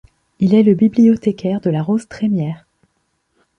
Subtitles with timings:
[0.39, 2.65] Il est le bibliothécaire de La rose trémière.